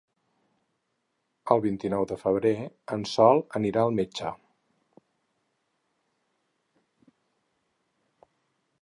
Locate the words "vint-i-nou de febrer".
1.65-2.53